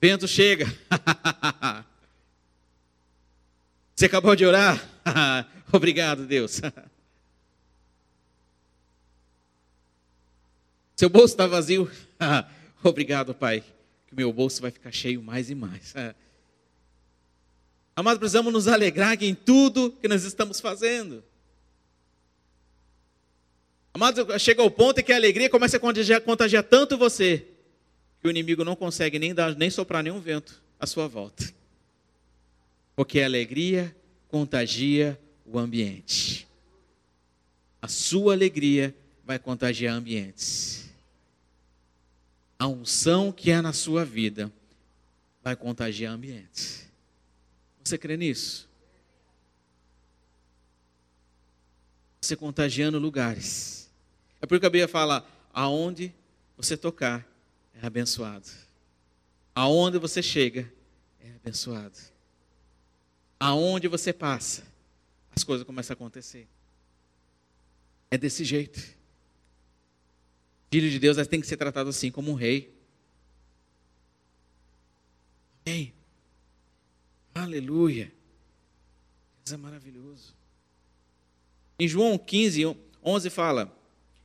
[0.00, 0.66] Vento chega.
[3.94, 4.84] Você acabou de orar?
[5.72, 6.60] Obrigado, Deus.
[10.96, 11.90] Seu bolso está vazio?
[12.82, 13.62] Obrigado, Pai,
[14.12, 15.94] que meu bolso vai ficar cheio mais e mais.
[17.96, 21.24] Amados, precisamos nos alegrar em tudo que nós estamos fazendo.
[23.94, 27.46] Amados, chega ao ponto em que a alegria começa a contagiar, contagiar tanto você,
[28.20, 31.50] que o inimigo não consegue nem, dar, nem soprar nenhum vento à sua volta.
[32.94, 33.96] Porque a alegria
[34.28, 36.46] contagia o ambiente.
[37.80, 38.94] A sua alegria
[39.24, 40.91] vai contagiar ambientes.
[42.62, 44.52] A unção que há na sua vida
[45.42, 46.88] vai contagiar ambientes.
[47.82, 48.70] Você crê nisso?
[52.20, 53.90] Você contagiando lugares.
[54.40, 56.14] É porque a Bíblia fala: aonde
[56.56, 57.26] você tocar
[57.74, 58.48] é abençoado.
[59.52, 60.72] Aonde você chega
[61.18, 61.98] é abençoado.
[63.40, 64.62] Aonde você passa,
[65.34, 66.46] as coisas começam a acontecer.
[68.08, 69.01] É desse jeito.
[70.72, 72.74] Filho de Deus tem que ser tratado assim, como um rei.
[75.66, 75.92] Amém.
[77.34, 78.10] Aleluia.
[79.44, 80.34] Deus é maravilhoso.
[81.78, 83.70] Em João 15, 11 fala: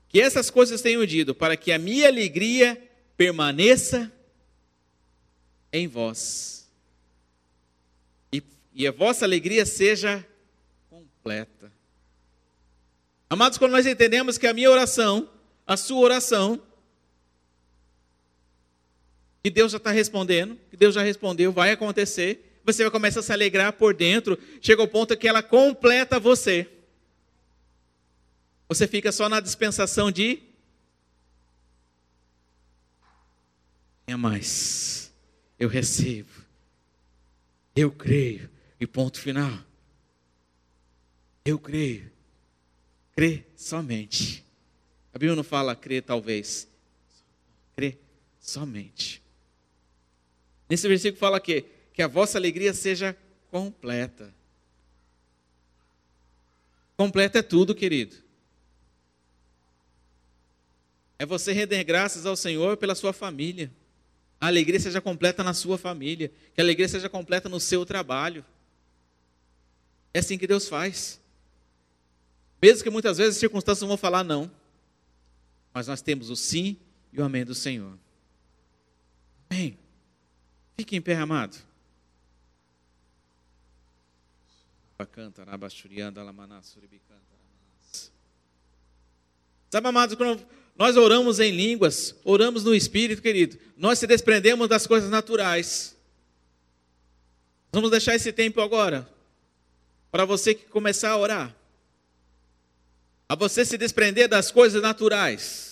[0.07, 2.81] Que essas coisas tenho dito, para que a minha alegria
[3.17, 4.10] permaneça
[5.73, 6.65] em vós.
[8.31, 8.41] E,
[8.73, 10.25] e a vossa alegria seja
[10.89, 11.69] completa.
[13.29, 15.29] Amados, quando nós entendemos que a minha oração,
[15.67, 16.62] a sua oração,
[19.43, 23.23] que Deus já está respondendo, que Deus já respondeu, vai acontecer, você vai começar a
[23.23, 26.69] se alegrar por dentro, chega ao ponto que ela completa você.
[28.69, 30.41] Você fica só na dispensação de.
[34.06, 35.13] Tenha mais.
[35.60, 36.30] Eu recebo.
[37.75, 38.49] Eu creio.
[38.80, 39.51] E ponto final.
[41.45, 42.12] Eu creio.
[43.13, 44.46] Crê somente.
[45.17, 46.67] A Bíblia não fala crê talvez.
[47.75, 47.97] Crê
[48.39, 49.19] somente.
[50.69, 53.17] Nesse versículo fala que que a vossa alegria seja
[53.49, 54.32] completa.
[56.95, 58.15] Completa é tudo, querido.
[61.17, 63.71] É você render graças ao Senhor pela sua família.
[64.39, 66.32] A alegria seja completa na sua família.
[66.53, 68.45] Que a alegria seja completa no seu trabalho.
[70.13, 71.19] É assim que Deus faz.
[72.62, 74.51] Mesmo que muitas vezes as circunstâncias vão falar não.
[75.78, 76.76] Mas nós temos o sim
[77.13, 78.00] e o amém do Senhor.
[79.48, 79.78] Amém.
[80.76, 81.56] Fique em pé, amado.
[89.70, 90.44] Sabe, amados, quando
[90.76, 95.96] nós oramos em línguas, oramos no Espírito, querido, nós se desprendemos das coisas naturais.
[97.72, 99.08] Vamos deixar esse tempo agora,
[100.10, 101.56] para você que começar a orar,
[103.30, 105.66] a você se desprender das coisas naturais.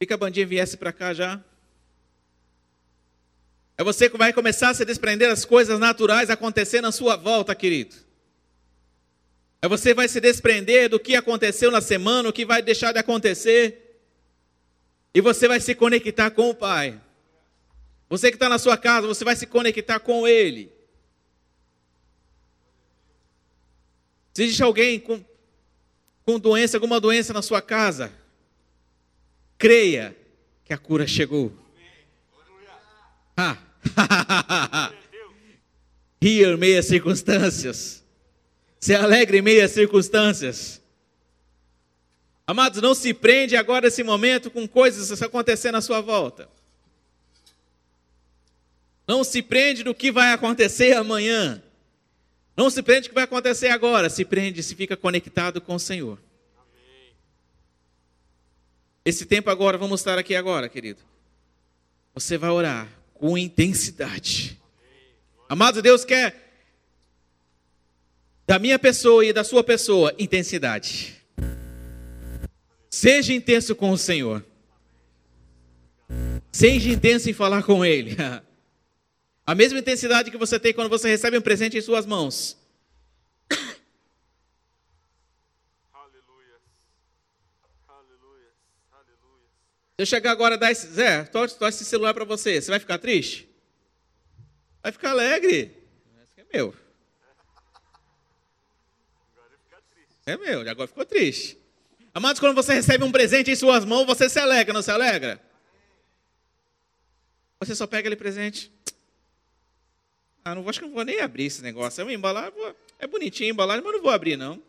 [0.00, 1.38] Fica a bandinha viesse para cá já.
[3.76, 7.54] É você que vai começar a se desprender das coisas naturais acontecer na sua volta,
[7.54, 7.94] querido.
[9.60, 12.92] É você que vai se desprender do que aconteceu na semana, o que vai deixar
[12.92, 14.00] de acontecer.
[15.12, 16.98] E você vai se conectar com o Pai.
[18.08, 20.72] Você que está na sua casa, você vai se conectar com Ele.
[24.32, 25.22] Se existe alguém com,
[26.24, 28.10] com doença, alguma doença na sua casa,
[29.60, 30.16] creia
[30.64, 31.52] que a cura chegou.
[33.36, 33.58] Ah.
[36.20, 38.02] Ria em meio circunstâncias.
[38.80, 40.80] Se alegre em meio circunstâncias.
[42.46, 46.48] Amados, não se prende agora nesse momento com coisas acontecendo à sua volta.
[49.06, 51.62] Não se prende no que vai acontecer amanhã.
[52.56, 54.08] Não se prende no que vai acontecer agora.
[54.08, 56.18] Se prende, se fica conectado com o Senhor.
[59.04, 61.00] Esse tempo agora, vamos estar aqui agora, querido.
[62.14, 64.60] Você vai orar com intensidade.
[65.48, 66.48] Amado, Deus quer
[68.46, 71.16] da minha pessoa e da sua pessoa intensidade.
[72.90, 74.44] Seja intenso com o Senhor.
[76.52, 78.16] Seja intenso em falar com Ele.
[79.46, 82.56] A mesma intensidade que você tem quando você recebe um presente em suas mãos.
[90.00, 92.80] Se eu chegar agora e dar esse, Zé, torce esse celular para você, você vai
[92.80, 93.46] ficar triste?
[94.82, 95.76] Vai ficar alegre.
[96.22, 96.74] Esse é meu.
[100.24, 101.58] É meu, agora ficou triste.
[102.14, 105.38] Amados, quando você recebe um presente em suas mãos, você se alegra, não se alegra?
[107.58, 108.72] Você só pega aquele presente.
[110.42, 112.02] Ah, não acho que não vou nem abrir esse negócio.
[112.02, 114.62] Vou embalar, vou, é bonitinho a embalagem, mas não vou abrir, não.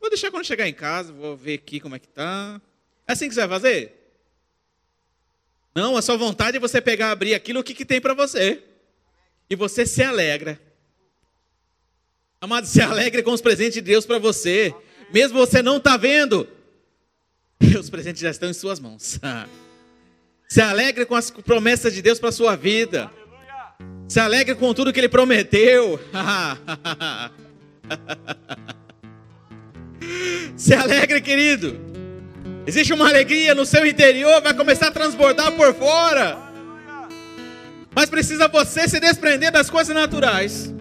[0.00, 2.60] vou deixar quando chegar em casa, vou ver aqui como é que tá.
[3.12, 3.92] É assim que você vai fazer?
[5.74, 8.62] Não, a sua vontade é você pegar, abrir aquilo que, que tem para você.
[9.50, 10.58] E você se alegra.
[12.40, 14.74] Amado, se alegre com os presentes de Deus para você.
[15.12, 16.48] Mesmo você não está vendo,
[17.78, 19.20] os presentes já estão em suas mãos.
[20.48, 23.10] Se alegre com as promessas de Deus para a sua vida.
[24.06, 25.98] Se alegre com tudo que Ele prometeu.
[30.56, 31.91] Se alegre, querido.
[32.66, 36.38] Existe uma alegria no seu interior, vai começar a transbordar por fora.
[37.94, 40.72] Mas precisa você se desprender das coisas naturais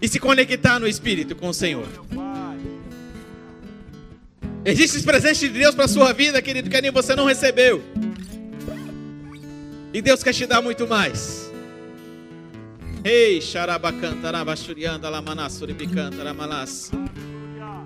[0.00, 1.86] e se conectar no Espírito com o Senhor.
[4.64, 7.82] Existem presentes de Deus para a sua vida, querido, que nem você não recebeu.
[9.92, 11.50] E Deus quer te dar muito mais.
[13.02, 13.40] Ei.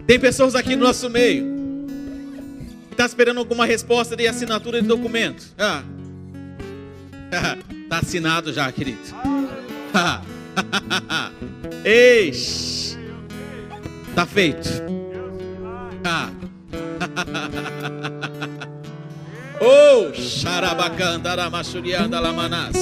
[0.07, 1.60] Tem pessoas aqui no nosso meio
[2.91, 5.45] está esperando alguma resposta de assinatura de documento.
[5.59, 5.83] Ah.
[7.85, 8.99] Está assinado já, querido.
[11.85, 14.69] Ei, está feito.
[16.05, 16.31] Ah.
[19.63, 22.75] Oh, xarabacandaramachuriandalamanás.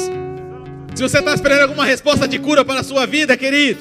[0.94, 3.80] Se você está esperando alguma resposta de cura para a sua vida, querido,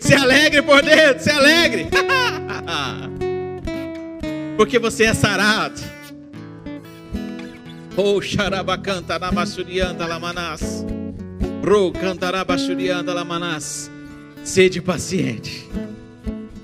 [0.00, 1.88] se alegre por dentro, se alegre,
[4.58, 5.80] porque você é sarado.
[7.96, 10.84] Oh, xarabacantaramachuriandalamanás.
[11.64, 13.90] Ro cantarabachuriandalamanás.
[14.42, 15.68] Sede paciente,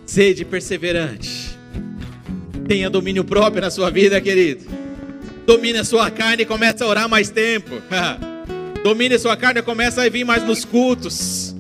[0.07, 1.55] sede perseverante
[2.67, 4.65] Tenha domínio próprio na sua vida, querido.
[5.47, 7.81] Domine a sua carne e comece a orar mais tempo.
[8.83, 11.55] Domine a sua carne e comece a vir mais nos cultos.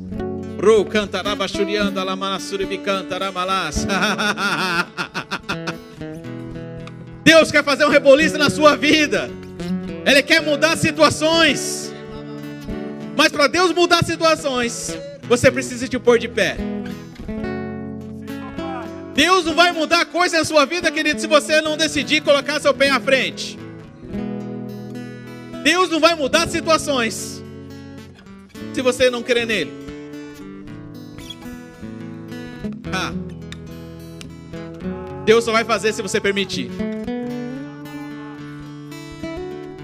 [0.58, 3.86] Ru cantaraba churianda lamanasuribi cantaramalas.
[7.24, 9.30] Deus quer fazer um reboliço na sua vida.
[10.04, 11.90] Ele quer mudar situações.
[13.16, 16.56] Mas para Deus mudar situações, você precisa te pôr de pé.
[19.14, 22.74] Deus não vai mudar coisa na sua vida, querido, se você não decidir colocar seu
[22.74, 23.58] pé à frente.
[25.62, 27.42] Deus não vai mudar situações
[28.74, 29.72] se você não crer nele.
[32.92, 33.12] Ah.
[35.24, 36.70] Deus só vai fazer se você permitir.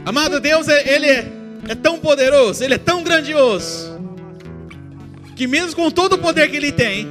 [0.04, 1.26] Amado Deus, ele é,
[1.68, 3.98] é tão poderoso, ele é tão grandioso,
[5.36, 7.06] que mesmo com todo o poder que ele tem,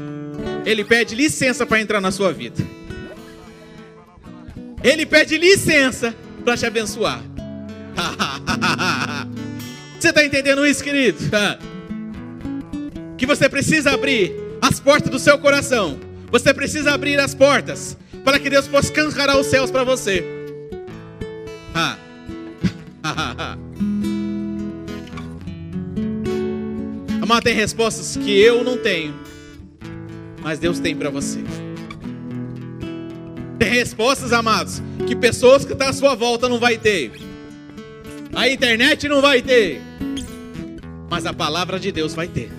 [0.65, 2.63] ele pede licença para entrar na sua vida.
[4.83, 7.21] Ele pede licença para te abençoar.
[9.99, 11.19] Você está entendendo isso, querido?
[13.17, 15.99] Que você precisa abrir as portas do seu coração.
[16.31, 20.38] Você precisa abrir as portas para que Deus possa cancarar os céus para você.
[27.21, 29.13] Amado, tem respostas que eu não tenho
[30.41, 31.39] mas Deus tem para você.
[33.57, 37.11] Tem respostas, amados, que pessoas que estão tá à sua volta não vai ter.
[38.33, 39.81] A internet não vai ter.
[41.09, 42.49] Mas a palavra de Deus vai ter.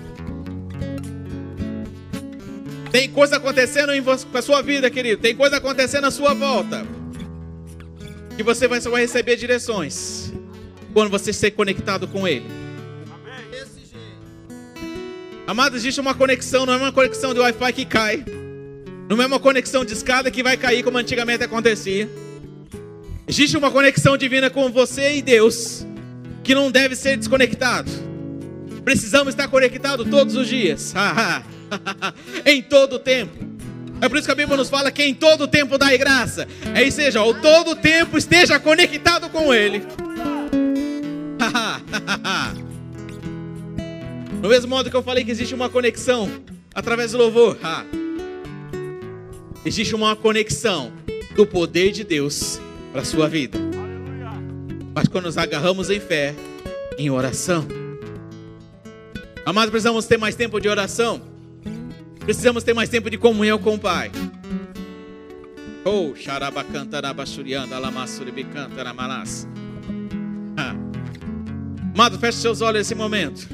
[2.90, 5.22] Tem coisa acontecendo em você, com a sua vida, querido.
[5.22, 6.84] Tem coisa acontecendo à sua volta.
[8.36, 10.20] Que você vai vai receber direções
[10.93, 12.47] quando você ser conectado com Ele.
[15.47, 18.24] Amados, existe uma conexão, não é uma conexão de Wi-Fi que cai.
[19.09, 22.09] Não é uma conexão de escada que vai cair como antigamente acontecia.
[23.26, 25.84] Existe uma conexão divina com você e Deus,
[26.45, 27.91] que não deve ser desconectado.
[28.84, 30.95] Precisamos estar conectados todos os dias,
[32.47, 33.51] em todo o tempo.
[34.01, 36.49] É por isso que a Bíblia nos fala que em todo o tempo dá graça.
[36.74, 39.82] É isso, seja, ao todo tempo esteja conectado com Ele.
[44.40, 46.28] Do mesmo modo que eu falei que existe uma conexão
[46.74, 47.84] através do louvor, ah,
[49.64, 50.92] existe uma conexão
[51.36, 52.61] do poder de Deus
[52.92, 53.58] para a sua vida.
[54.94, 56.34] Mas quando nos agarramos em fé,
[56.98, 57.66] em oração,
[59.44, 61.20] amados, precisamos ter mais tempo de oração,
[62.20, 64.11] precisamos ter mais tempo de comunhão com o Pai.
[65.84, 69.46] Oh, xarabacantarabaxurianda, alamassuribicantaramanás.
[72.01, 73.46] Amado, feche seus olhos nesse momento.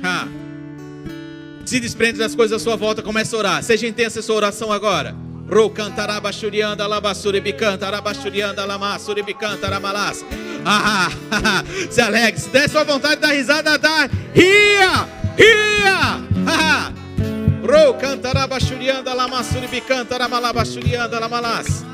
[1.65, 3.61] Se desprende das coisas à sua volta, comece a orar.
[3.61, 5.17] Seja intensa essa oração agora.
[5.49, 10.25] Ro cantaraba shurianda alabassuri bicanta arabashurianda lamassuri bicanta aramalas.
[10.65, 14.09] Ah, ah, ah, se alegre, se der sua vontade da risada, dá.
[14.33, 15.09] Ria!
[15.37, 16.23] Ria!
[17.65, 21.85] Ro cantarabachurianda lamassuribi cantaramalabaxurianda lamalas.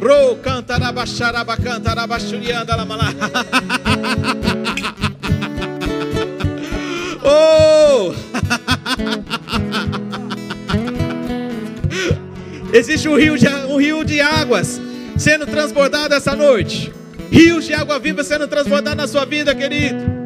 [0.00, 3.14] Ro cantarabacharaba cantarabachurianda lamalas.
[7.22, 8.14] Oh!
[12.72, 14.80] Existe um rio, de, um rio de águas
[15.16, 16.92] sendo transbordado essa noite.
[17.30, 20.18] Rios de água viva sendo transbordados na sua vida, querido.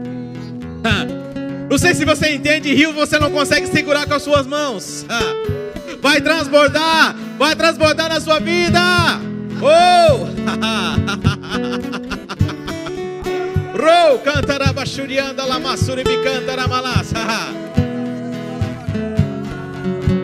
[1.71, 5.07] Não sei se você entende, rio você não consegue segurar com as suas mãos.
[6.03, 8.79] Vai transbordar, vai transbordar na sua vida.
[9.63, 10.27] Oh!
[13.83, 17.13] Rou, cantarabachurianda, lamassuri, cantaramalas.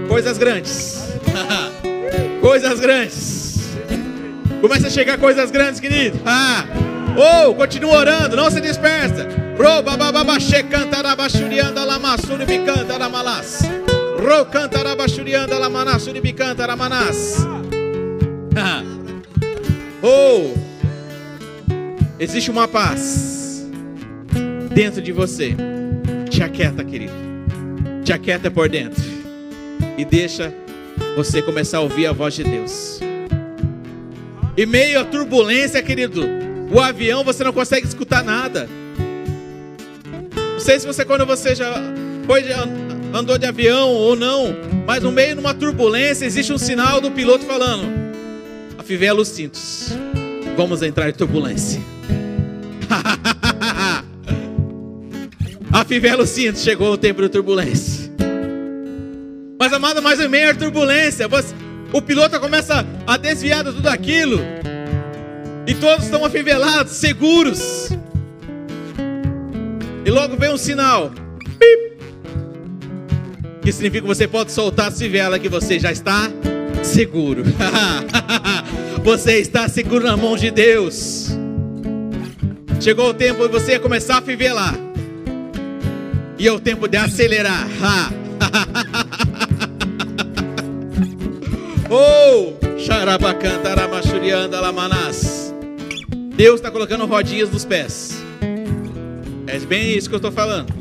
[0.08, 1.08] Coisas grandes.
[2.40, 3.76] coisas grandes.
[4.60, 6.20] Começa a chegar coisas grandes, querido.
[6.24, 6.64] Ah.
[7.16, 9.26] Oh, continua orando, não se dispersa.
[9.58, 13.62] Ro babababaxe cantarabachurianda, lamassuri, bicantaramalas.
[14.20, 17.38] Ro cantarabachurianda, lamanassuri, bicantaramanas.
[18.60, 18.82] Ah.
[20.02, 20.52] Oh,
[22.18, 23.37] existe uma paz
[24.78, 25.56] dentro de você.
[26.30, 27.12] Te aquieta, querido.
[28.04, 29.02] Te aquieta por dentro.
[29.96, 30.54] E deixa
[31.16, 33.00] você começar a ouvir a voz de Deus.
[34.56, 36.24] E meio à turbulência, querido,
[36.70, 38.68] o avião você não consegue escutar nada.
[40.52, 41.74] Não sei se você, quando você já
[42.24, 42.44] foi,
[43.12, 44.54] andou de avião ou não,
[44.86, 47.84] mas no meio de uma turbulência existe um sinal do piloto falando:
[48.78, 49.88] afivela os cintos,
[50.56, 51.80] vamos entrar em turbulência.
[55.72, 58.10] Afivela o cinto, chegou o tempo da turbulência.
[59.58, 61.54] Mas amado, mais ou menos a turbulência, você,
[61.92, 64.40] o piloto começa a desviar de tudo aquilo.
[65.66, 67.90] E todos estão afivelados, seguros.
[70.04, 71.12] E logo vem um sinal.
[71.58, 71.98] Pip,
[73.60, 76.30] que significa que você pode soltar a fivela que você já está
[76.82, 77.42] seguro.
[79.04, 81.28] você está seguro na mão de Deus.
[82.80, 84.87] Chegou o tempo de você começar a fivelar.
[86.38, 87.66] E é o tempo de acelerar.
[91.90, 95.52] oh, xarabacanta, aramachurianda, lamanás.
[96.36, 98.22] Deus está colocando rodinhas nos pés.
[99.48, 100.72] É bem isso que eu estou falando.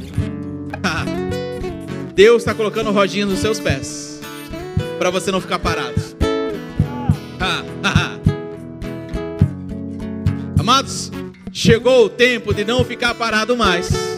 [2.14, 4.22] Deus está colocando rodinhas nos seus pés.
[5.00, 5.96] Para você não ficar parado.
[10.60, 11.12] Amados,
[11.52, 14.17] chegou o tempo de não ficar parado mais.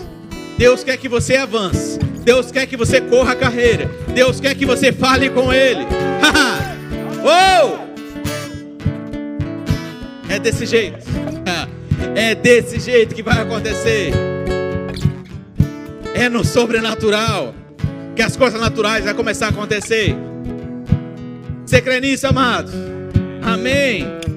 [0.60, 1.98] Deus quer que você avance.
[2.26, 3.90] Deus quer que você corra a carreira.
[4.14, 5.86] Deus quer que você fale com Ele.
[7.24, 7.80] oh!
[10.30, 11.00] É desse jeito.
[12.16, 14.12] É desse jeito que vai acontecer.
[16.14, 17.54] É no sobrenatural
[18.16, 20.16] que as coisas naturais vão começar a acontecer.
[21.66, 22.72] Você crê nisso, amado?
[23.42, 24.20] Amém.